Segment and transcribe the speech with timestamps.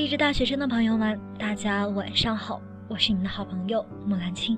[0.00, 2.58] 励志大学生的朋友们，大家晚上好，
[2.88, 4.56] 我是你们的好朋友木兰青。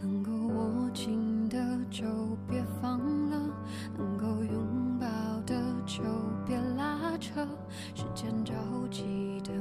[0.00, 1.56] 能够握紧的
[1.88, 2.04] 就
[2.48, 2.98] 别放
[3.30, 3.38] 了，
[3.96, 5.06] 能够拥抱
[5.46, 5.54] 的
[5.86, 6.02] 就
[6.44, 7.46] 别拉扯，
[7.94, 8.52] 时间着
[8.90, 9.52] 急的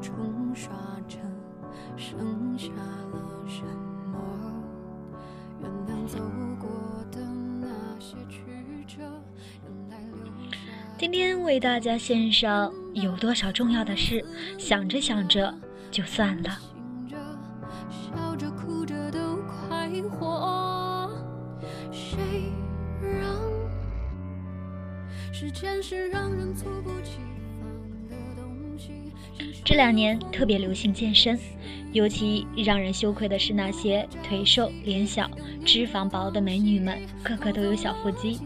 [0.00, 0.72] 冲刷
[1.08, 1.18] 着，
[1.96, 2.68] 剩下
[3.12, 3.91] 了什么？
[11.02, 14.24] 今天为大家献上有多少重要的事，
[14.56, 15.52] 想着想着
[15.90, 16.56] 就算了。
[29.64, 31.36] 这两年特别流行健身，
[31.90, 35.28] 尤其让人羞愧的是那些腿瘦脸小、
[35.66, 38.38] 脂肪薄的美女们，个个都有小腹肌。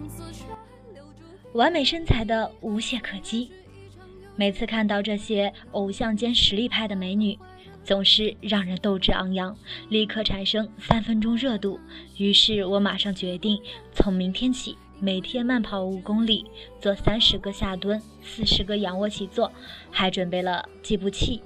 [1.57, 3.51] 完美身材的无懈可击，
[4.37, 7.39] 每次看到这些偶像兼实力派的美女，
[7.83, 9.57] 总是让人斗志昂扬，
[9.89, 11.81] 立刻产生三分钟热度。
[12.19, 13.59] 于是我马上决定，
[13.91, 16.45] 从明天起每天慢跑五公里，
[16.79, 19.51] 做三十个下蹲，四十个仰卧起坐，
[19.91, 21.41] 还准备了计步器，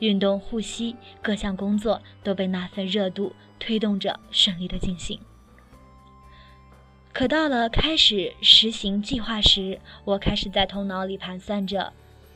[0.00, 5.20] 运动、呼吸各项工作都被那份热度推动着顺利的进行。
[7.12, 11.92] 可到了开始实行计划时，我开始在头脑里盘算着：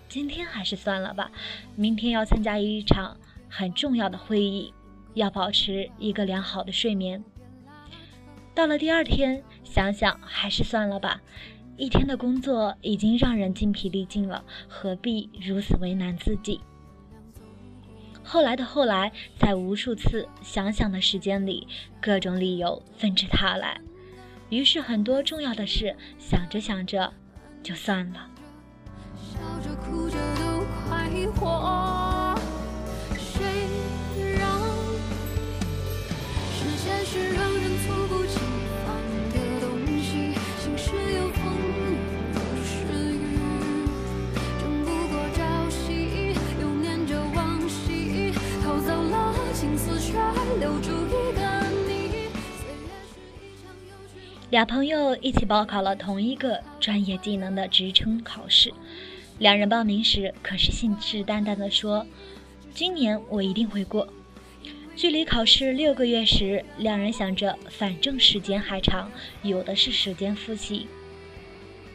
[0.06, 1.30] 今天还是算了吧，
[1.74, 3.16] 明天要参加一场
[3.48, 4.72] 很重要的会议，
[5.14, 7.24] 要保持一个良好的睡眠。
[8.54, 11.22] 到了第二天，想想还是算了吧，
[11.78, 16.60] 一天的工作已经让人精疲力尽了，何必如此为难自己？
[18.22, 21.66] 后来的后来，在无数次想想的时间里，
[21.98, 23.80] 各种理由纷至沓来。
[24.48, 27.12] 于是很多重要的事想着想着
[27.62, 28.30] 就算了。
[29.16, 32.34] 笑着哭着都快活
[33.18, 33.44] 谁
[34.38, 34.60] 让
[36.52, 38.38] 时间是让人猝不及
[38.84, 38.86] 防
[39.32, 39.66] 的东
[40.00, 41.42] 西晴时有风
[41.76, 41.78] 阴
[42.34, 42.74] 有时
[43.14, 43.18] 雨
[44.60, 48.32] 争不过朝夕又念着往昔
[48.62, 50.16] 偷走了青丝却
[50.60, 50.95] 留住
[54.48, 58.72] 俩朋友一起报考了同一个专业技能的职称考试，
[59.38, 62.06] 两人报名时可是信誓旦旦地说
[62.72, 64.06] ：“今年我一定会过。”
[64.94, 69.10] 距离考试六个月时，两人想着反正时间还长，
[69.42, 70.86] 有的是时间复习。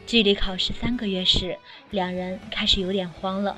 [0.06, 1.56] 距离考试三个月时，
[1.90, 3.56] 两人开始有点慌了，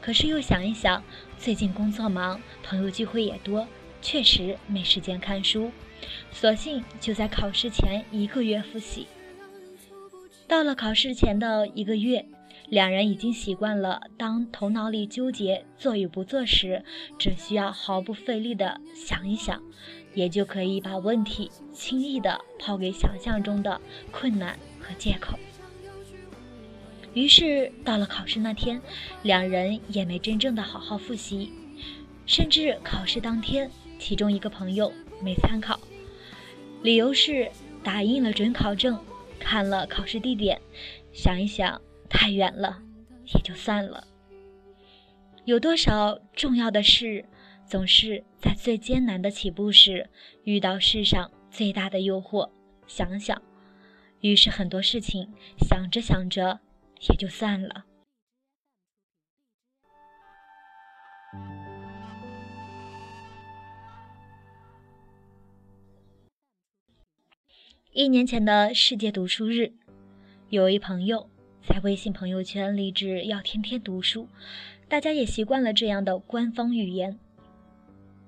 [0.00, 1.00] 可是又想一想，
[1.38, 3.68] 最近工作忙，朋友聚会也多，
[4.02, 5.70] 确实没时间看书。
[6.30, 9.06] 索性就在考试前一个月复习。
[10.48, 12.26] 到了考试前的一个月，
[12.68, 16.84] 两人已经习惯了，当头脑里纠结做与不做时，
[17.18, 19.62] 只需要毫不费力的想一想，
[20.12, 23.80] 也就可以把问题轻易的抛给想象中的
[24.10, 25.38] 困难和借口。
[27.14, 28.80] 于是到了考试那天，
[29.22, 31.52] 两人也没真正的好好复习，
[32.26, 33.70] 甚至考试当天，
[34.02, 34.92] 其中一个朋友
[35.22, 35.78] 没参考。
[36.82, 37.48] 理由是
[37.84, 38.98] 打印了准考证，
[39.38, 40.60] 看了考试地点，
[41.12, 41.80] 想一想
[42.10, 42.82] 太远了，
[43.32, 44.04] 也就算了。
[45.44, 47.24] 有多少重要的事，
[47.64, 50.10] 总是在最艰难的起步时
[50.42, 52.50] 遇到世上最大的诱惑，
[52.88, 53.40] 想想，
[54.20, 55.28] 于是很多事情
[55.60, 56.58] 想着想着
[57.08, 57.84] 也就算了。
[67.94, 69.70] 一年前的世界读书日，
[70.48, 71.28] 有一朋友
[71.62, 74.28] 在微信朋友圈立志要天天读书，
[74.88, 77.18] 大家也习惯了这样的官方语言。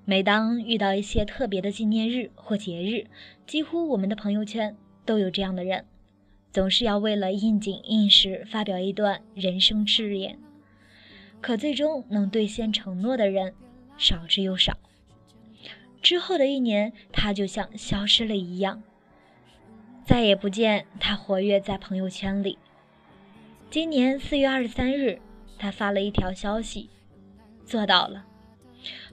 [0.05, 3.07] 每当遇到一些特别的纪念日或节日，
[3.47, 4.77] 几乎我们的朋友圈
[5.07, 5.87] 都有这样的人，
[6.53, 10.39] 总是要为了应景应时发表一段人生誓言。
[11.41, 13.55] 可最终能兑现承诺的人
[13.97, 14.77] 少之又少。
[16.03, 18.83] 之后的一年，他就像消失了一样。
[20.05, 22.59] 再也不见他活跃在朋友圈里。
[23.71, 25.19] 今年四月二十三日，
[25.59, 26.91] 他发了一条消息
[27.65, 28.25] ：“做到了。”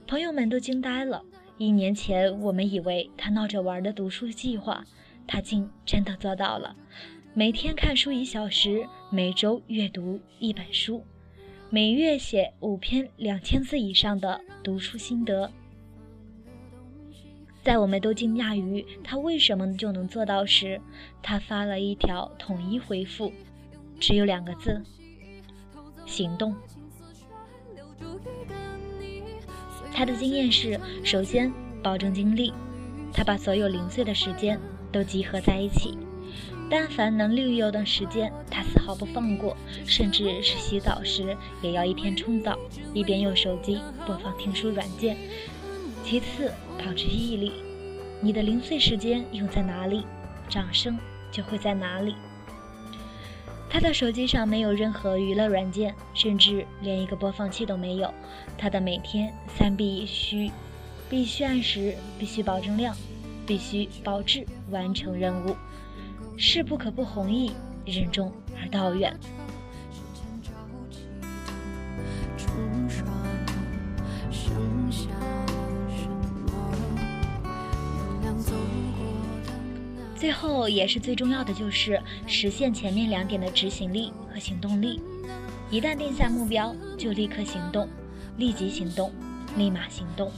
[0.06, 1.24] 朋友们都惊呆了。
[1.56, 4.84] 一年前，我们以为他闹着玩的读书计划，
[5.26, 6.76] 他竟真的做到了。
[7.34, 11.04] 每天看书一小时，每周阅读一本书，
[11.70, 15.50] 每月写五篇两千字以上的读书心得。
[17.62, 20.80] 在我们都惊讶于他为什么就能做到时，
[21.22, 23.32] 他发了一条统一回复，
[24.00, 24.82] 只有两个字：
[26.04, 26.54] 行动。
[29.94, 32.52] 他的经验是：首先保证精力，
[33.12, 34.58] 他把所有零碎的时间
[34.90, 35.96] 都集合在一起。
[36.68, 39.54] 但凡能利用的时间，他丝毫不放过，
[39.84, 42.58] 甚至是洗澡时也要一边冲澡
[42.94, 45.16] 一边用手机播放听书软件。
[46.04, 47.52] 其次，保持毅力，
[48.20, 50.04] 你的零碎时间用在哪里，
[50.48, 50.98] 掌声
[51.30, 52.14] 就会在哪里。
[53.70, 58.12] 他的手机上没有任何娱乐软件，甚至连一个播放器都没有。
[58.58, 60.50] 他的每天三必须：
[61.08, 62.94] 必须按时，必须保证量，
[63.46, 65.56] 必须保质完成任务。
[66.36, 67.52] 事不可不弘毅，
[67.86, 69.18] 任重而道远。
[80.22, 85.02] 最后也是最重要的，就是实现前面两点的执行力和行动力。
[85.68, 87.88] 一旦定下目标，就立刻行动，
[88.36, 89.12] 立即行动，
[89.56, 90.30] 立马行动。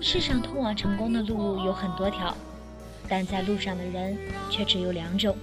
[0.00, 2.34] 世上通往成功的路有很多条。
[3.06, 4.16] 但在路上的人
[4.48, 5.36] 却只有两种，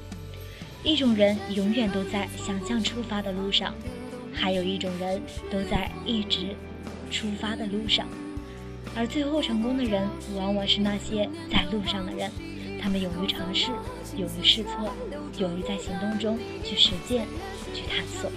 [0.83, 3.75] 一种人永远都在想象出发的路上，
[4.33, 5.21] 还有一种人
[5.51, 6.55] 都在一直
[7.11, 8.07] 出发的路上。
[8.95, 12.31] 而最后成功的人，往往是那些在路上的人，
[12.81, 13.71] 他们勇于尝试，
[14.17, 14.91] 勇于试错，
[15.37, 17.27] 勇于在行动中去实践，
[17.73, 18.29] 去探索。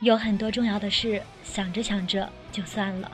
[0.00, 3.10] 有很多重要的事，想着想着就算了。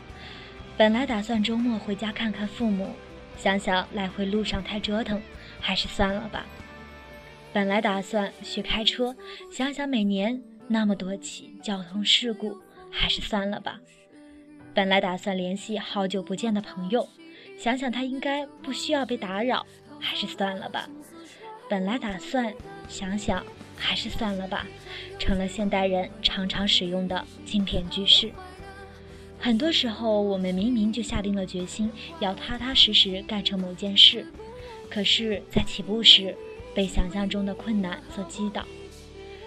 [0.80, 2.88] 本来打算周末回家看看父母，
[3.36, 5.20] 想想来回路上太折腾，
[5.60, 6.46] 还是算了吧。
[7.52, 9.14] 本来打算学开车，
[9.52, 12.56] 想想每年那么多起交通事故，
[12.90, 13.78] 还是算了吧。
[14.72, 17.06] 本来打算联系好久不见的朋友，
[17.58, 19.66] 想想他应该不需要被打扰，
[20.00, 20.88] 还是算了吧。
[21.68, 22.54] 本来打算
[22.88, 23.44] 想想。
[23.82, 24.66] 还是算了吧，
[25.18, 28.30] 成了现代人常常使用的经典句式。
[29.40, 31.90] 很多时候，我们明明就下定了决心
[32.20, 34.26] 要踏踏实实干成某件事，
[34.90, 36.36] 可是，在起步时
[36.74, 38.66] 被想象中的困难所击倒。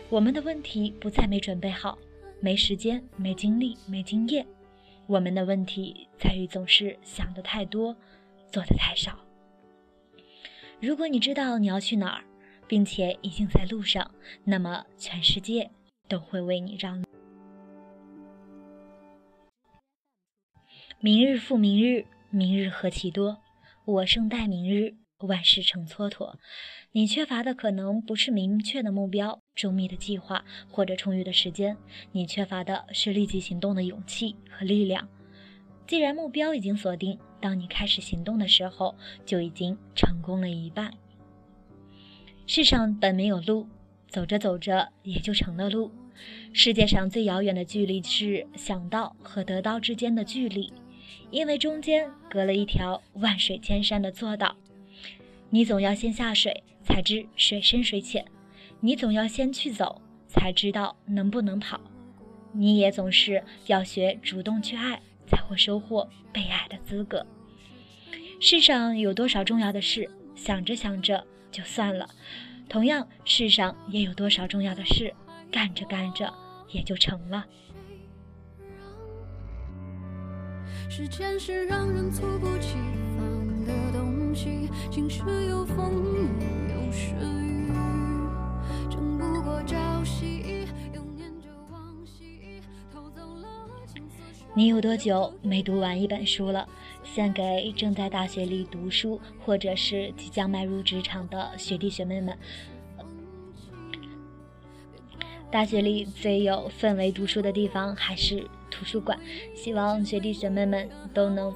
[0.09, 1.97] 我们的问题不在没准备好、
[2.39, 4.45] 没时间、没精力、没经验，
[5.05, 7.95] 我们的问题在于总是想的太多，
[8.51, 9.19] 做的太少。
[10.79, 12.23] 如果你知道你要去哪儿，
[12.67, 14.09] 并且已经在路上，
[14.43, 15.69] 那么全世界
[16.07, 17.07] 都会为你让路。
[21.05, 23.39] 明日复明日，明日何其多，
[23.83, 26.35] 我生待明日，万事成蹉跎。
[26.93, 31.75] 你缺乏的可能不是明确的目标、周密的计划或者充裕的时间，
[32.13, 35.09] 你缺乏的是立即行动的勇气和力量。
[35.85, 38.95] 既然目标已经锁定，当你开始行动的时候，
[39.25, 40.93] 就已经成功了一半。
[42.47, 43.67] 世上本没有路，
[44.07, 45.91] 走着走着也就成了路。
[46.53, 50.71] 世界上最遥远的距离是想到和得到之间的距离，
[51.31, 54.55] 因为中间隔了一条万水千山的做到。
[55.49, 58.23] 你总要先下水，才知水深水浅；
[58.79, 61.79] 你总要先去走，才知道能不能跑；
[62.53, 67.25] 你也总是要学主动去爱，才会收获被爱的资格。
[68.39, 71.25] 世上有多少重要的事，想着想着。
[71.51, 72.09] 就算了，
[72.67, 75.13] 同样，世上也有多少重要的事，
[75.51, 76.33] 干着干着
[76.69, 77.45] 也就成了。
[80.89, 82.75] 时间是让人猝不及
[83.17, 85.91] 防的东西，晴时有风，
[86.39, 87.71] 雨有时雨，
[88.89, 92.61] 争不过朝夕，又念着往昔，
[92.93, 93.47] 偷走了
[93.87, 94.23] 青涩。
[94.53, 96.67] 你有多久没读完一本书了？
[97.03, 102.37] 献给正在大学里读书，或者是即将迈入职场的学弟学妹们。
[105.51, 109.19] 大学里最有氛围读书的地方还是图书馆，
[109.55, 111.53] 希望学弟学妹们都能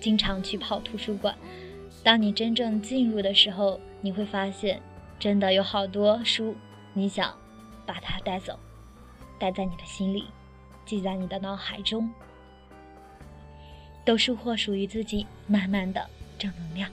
[0.00, 1.36] 经常去跑图书馆。
[2.04, 4.80] 当你真正进入的时候，你会发现，
[5.18, 6.54] 真的有好多书，
[6.92, 7.34] 你想
[7.84, 8.56] 把它带走，
[9.40, 10.26] 带在你的心里，
[10.86, 12.08] 记在你的脑海中。
[14.04, 16.08] 都收获属于自己满满的
[16.38, 16.90] 正能量。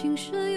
[0.00, 0.47] 情深